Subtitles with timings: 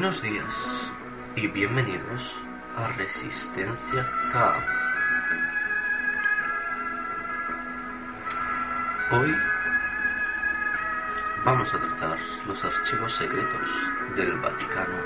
[0.00, 0.90] Buenos días
[1.36, 2.42] y bienvenidos
[2.74, 4.54] a Resistencia K.
[9.10, 9.36] Hoy
[11.44, 13.70] vamos a tratar los archivos secretos
[14.16, 14.96] del Vaticano.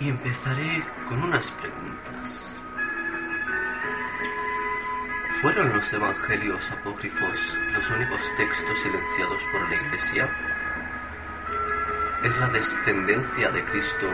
[0.00, 2.58] Y empezaré con unas preguntas.
[5.42, 10.59] ¿Fueron los evangelios apócrifos los únicos textos silenciados por la Iglesia?
[12.22, 14.06] ¿Es la descendencia de Cristo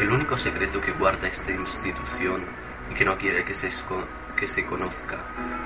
[0.00, 2.42] el único secreto que guarda esta institución
[2.90, 3.70] y que no quiere que se,
[4.36, 5.18] que se conozca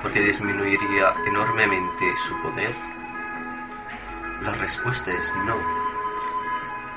[0.03, 2.75] porque disminuiría enormemente su poder?
[4.43, 5.55] La respuesta es no.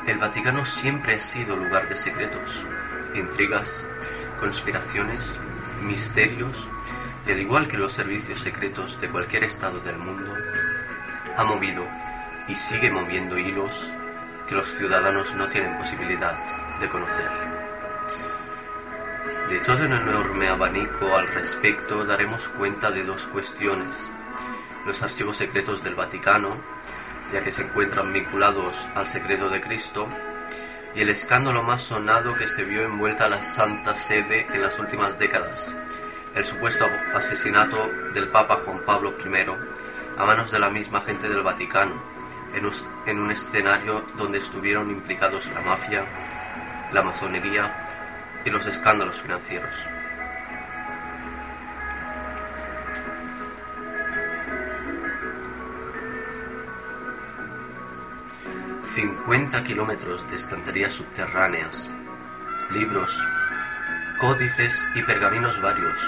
[0.06, 2.62] El Vaticano siempre ha sido lugar de secretos,
[3.14, 3.82] intrigas,
[4.38, 5.38] conspiraciones,
[5.84, 6.68] misterios,
[7.26, 10.34] y al igual que los servicios secretos de cualquier estado del mundo,
[11.34, 11.82] ha movido
[12.46, 13.90] y sigue moviendo hilos
[14.46, 16.36] que los ciudadanos no tienen posibilidad
[16.80, 17.30] de conocer.
[19.48, 23.96] De todo un enorme abanico al respecto daremos cuenta de dos cuestiones.
[24.86, 26.56] Los archivos secretos del Vaticano,
[27.32, 30.08] ya que se encuentran vinculados al secreto de Cristo,
[30.94, 34.78] y el escándalo más sonado que se vio envuelta a la Santa Sede en las
[34.78, 35.72] últimas décadas,
[36.34, 37.76] el supuesto asesinato
[38.14, 39.44] del Papa Juan Pablo I
[40.18, 41.94] a manos de la misma gente del Vaticano,
[43.06, 46.04] en un escenario donde estuvieron implicados la mafia,
[46.92, 47.70] la masonería
[48.44, 49.86] y los escándalos financieros.
[58.96, 61.90] ...50 kilómetros de estanterías subterráneas...
[62.70, 63.22] ...libros,
[64.18, 65.98] códices y pergaminos varios...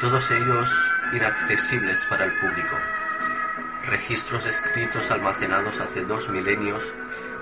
[0.00, 2.76] ...todos ellos inaccesibles para el público
[3.88, 6.94] registros escritos almacenados hace dos milenios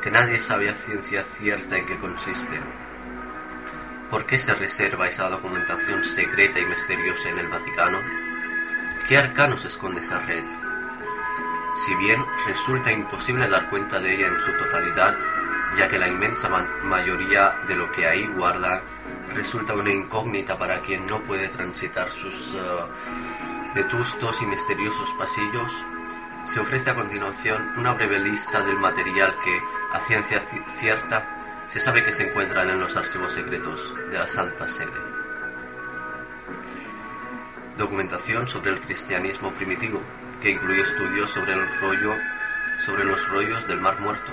[0.03, 2.61] que nadie sabe a ciencia cierta en qué consisten.
[4.11, 7.99] ¿Por qué se reserva esa documentación secreta y misteriosa en el Vaticano?
[9.09, 10.45] ¿Qué arcanos esconde esa red?
[11.84, 15.17] Si bien resulta imposible dar cuenta de ella en su totalidad,
[15.77, 16.49] ya que la inmensa
[16.84, 18.81] mayoría de lo que ahí guarda
[19.34, 22.59] resulta una incógnita para quien no puede transitar sus eh,
[23.75, 25.84] vetustos y misteriosos pasillos,
[26.47, 29.61] se ofrece a continuación una breve lista del material que,
[29.93, 30.41] a ciencia
[30.79, 31.27] cierta,
[31.69, 34.93] se sabe que se encuentran en los archivos secretos de la Santa Sede.
[37.77, 40.01] Documentación sobre el cristianismo primitivo,
[40.41, 42.15] que incluye estudios sobre el rollo,
[42.78, 44.33] sobre los rollos del Mar Muerto.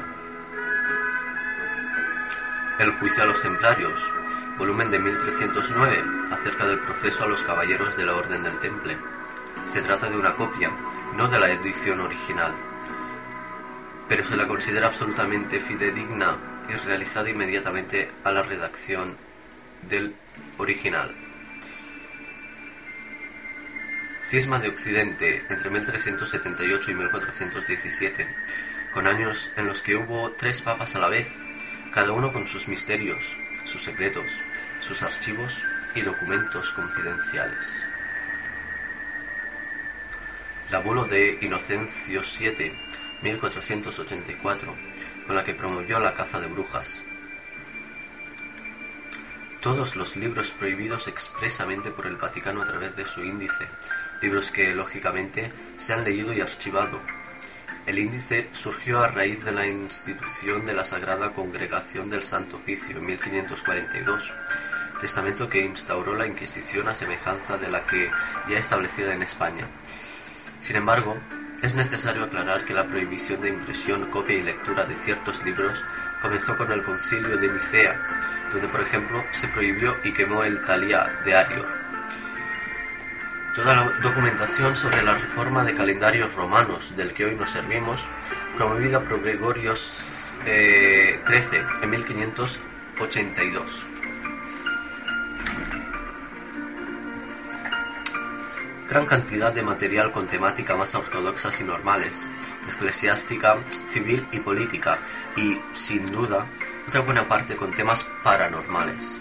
[2.77, 4.11] El juicio a los templarios,
[4.57, 8.97] volumen de 1309, acerca del proceso a los caballeros de la Orden del Temple.
[9.67, 10.69] Se trata de una copia
[11.17, 12.53] no de la edición original,
[14.07, 16.35] pero se la considera absolutamente fidedigna
[16.69, 19.15] y realizada inmediatamente a la redacción
[19.89, 20.15] del
[20.57, 21.13] original.
[24.27, 28.27] Cisma de Occidente entre 1378 y 1417,
[28.93, 31.27] con años en los que hubo tres papas a la vez,
[31.93, 33.35] cada uno con sus misterios,
[33.65, 34.41] sus secretos,
[34.81, 35.63] sus archivos
[35.93, 37.85] y documentos confidenciales
[40.73, 42.73] la bulo de Inocencio VII,
[43.21, 44.75] 1484,
[45.27, 47.03] con la que promovió la caza de brujas.
[49.61, 53.67] Todos los libros prohibidos expresamente por el Vaticano a través de su índice,
[54.19, 56.99] libros que, lógicamente, se han leído y archivado.
[57.85, 62.97] El índice surgió a raíz de la institución de la Sagrada Congregación del Santo Oficio
[62.97, 64.33] en 1542,
[64.99, 68.09] testamento que instauró la Inquisición a semejanza de la que
[68.49, 69.67] ya establecida en España
[70.63, 71.17] sin embargo,
[71.61, 75.83] es necesario aclarar que la prohibición de impresión, copia y lectura de ciertos libros
[76.21, 77.99] comenzó con el concilio de Nicea,
[78.51, 81.65] donde por ejemplo se prohibió y quemó el talía de Ario.
[83.53, 88.05] Toda la documentación sobre la reforma de calendarios romanos del que hoy nos servimos,
[88.55, 91.19] promovida por Gregorio XIII eh,
[91.81, 93.92] en 1582.
[98.93, 102.23] Gran cantidad de material con temática más ortodoxas y normales,
[102.67, 103.57] eclesiástica,
[103.91, 104.99] civil y política,
[105.35, 106.45] y, sin duda,
[106.87, 109.19] otra buena parte con temas paranormales.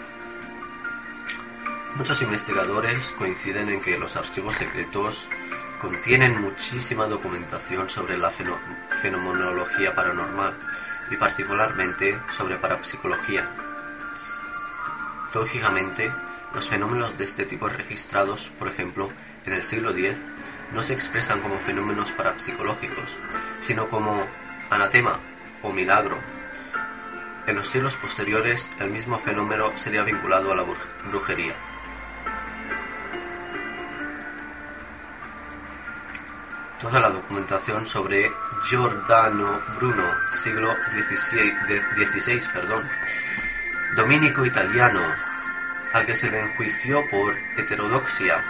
[1.96, 5.26] Muchos investigadores coinciden en que los archivos secretos
[5.80, 10.54] contienen muchísima documentación sobre la fenomenología paranormal
[11.10, 13.48] y particularmente sobre parapsicología.
[15.32, 16.12] Lógicamente,
[16.52, 19.08] los fenómenos de este tipo registrados, por ejemplo,
[19.46, 20.16] en el siglo X,
[20.72, 23.16] no se expresan como fenómenos parapsicológicos,
[23.60, 24.26] sino como
[24.70, 25.18] anatema,
[25.62, 26.16] o milagro.
[27.46, 30.64] En los siglos posteriores, el mismo fenómeno sería vinculado a la
[31.10, 31.54] brujería.
[36.80, 38.32] Toda la documentación sobre
[38.68, 42.84] Giordano Bruno, siglo XVI, perdón,
[43.96, 45.00] dominico italiano,
[45.92, 48.42] al que se le enjuició por heterodoxia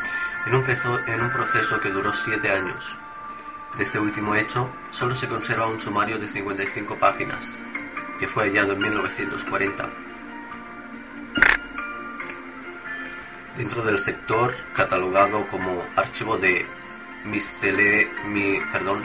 [0.47, 0.65] en un,
[1.07, 2.97] en un proceso que duró siete años.
[3.77, 7.55] De este último hecho, solo se conserva un sumario de 55 páginas,
[8.19, 9.89] que fue hallado en 1940.
[13.57, 16.67] Dentro del sector catalogado como archivo de
[17.25, 19.03] miscele, mi, perdón,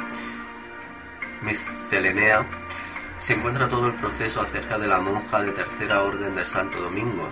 [1.41, 2.45] miscelenea,
[3.19, 7.29] se encuentra todo el proceso acerca de la monja de tercera orden de Santo Domingo,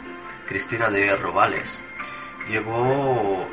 [0.48, 1.84] Cristina de Robales.
[2.48, 3.48] Llevó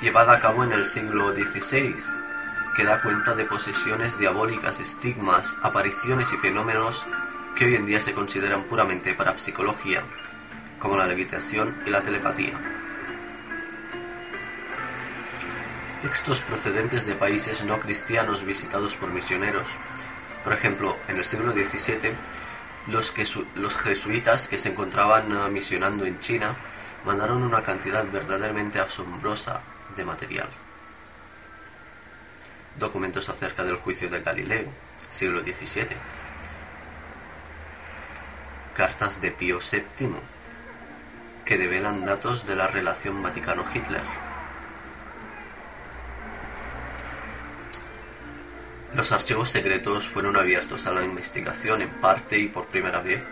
[0.00, 1.94] llevada a cabo en el siglo XVI,
[2.74, 7.06] que da cuenta de posesiones diabólicas, estigmas, apariciones y fenómenos
[7.54, 10.02] que hoy en día se consideran puramente parapsicología,
[10.78, 12.54] como la levitación y la telepatía.
[16.00, 19.68] Textos procedentes de países no cristianos visitados por misioneros.
[20.42, 22.12] Por ejemplo, en el siglo XVII,
[22.86, 23.12] los,
[23.54, 26.54] los jesuitas que se encontraban uh, misionando en China
[27.04, 29.60] mandaron una cantidad verdaderamente asombrosa
[30.00, 30.48] de material.
[32.78, 34.68] Documentos acerca del juicio de Galileo,
[35.10, 35.96] siglo XVII.
[38.74, 40.08] Cartas de Pío VII,
[41.44, 44.02] que develan datos de la relación Vaticano-Hitler.
[48.94, 53.22] Los archivos secretos fueron abiertos a la investigación en parte y por primera vez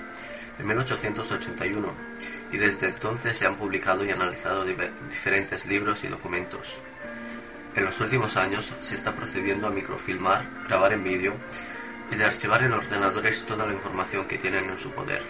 [0.58, 1.92] en 1881
[2.52, 6.78] y desde entonces se han publicado y analizado diferentes libros y documentos.
[7.74, 11.34] En los últimos años se está procediendo a microfilmar, grabar en vídeo
[12.10, 15.22] y de archivar en ordenadores toda la información que tienen en su poder.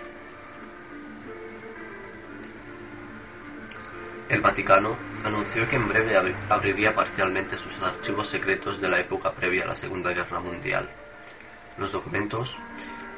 [4.28, 4.94] El Vaticano
[5.24, 6.14] anunció que en breve
[6.50, 10.88] abriría parcialmente sus archivos secretos de la época previa a la Segunda Guerra Mundial.
[11.78, 12.58] Los documentos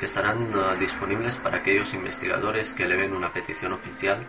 [0.00, 4.25] que estarán uh, disponibles para aquellos investigadores que eleven una petición oficial,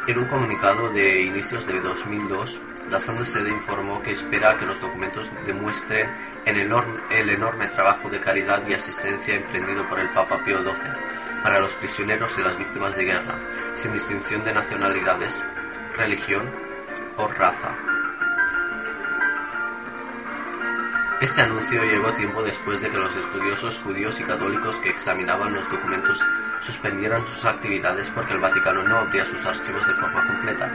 [0.07, 4.81] En un comunicado de inicios de 2002, la Santa Sede informó que espera que los
[4.81, 6.09] documentos demuestren
[6.45, 11.73] el enorme, trabajo de caridad y asistencia emprendido por el Papa Pío XII para los
[11.75, 13.35] prisioneros y las víctimas de guerra,
[13.75, 15.43] sin distinción de nacionalidades,
[15.95, 16.49] religión
[17.17, 17.75] o raza.
[21.21, 25.69] Este anuncio llegó tiempo después de que los estudiosos judíos y católicos que examinaban los
[25.69, 26.23] documentos
[26.61, 30.71] suspendieran sus actividades porque el Vaticano no abría sus archivos de forma completa.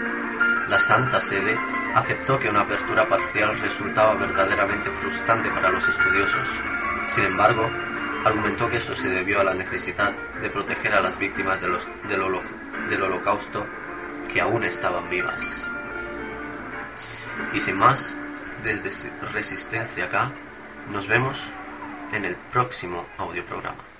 [0.69, 1.59] La Santa Sede
[1.95, 6.47] aceptó que una apertura parcial resultaba verdaderamente frustrante para los estudiosos.
[7.09, 7.71] Sin embargo,
[8.27, 11.75] argumentó que esto se debió a la necesidad de proteger a las víctimas del,
[12.91, 13.67] del holocausto
[14.31, 15.67] que aún estaban vivas.
[17.55, 18.15] Y sin más,
[18.65, 18.91] desde
[19.33, 20.33] Resistencia acá.
[20.91, 21.45] Nos vemos
[22.13, 23.94] en el próximo audioprograma.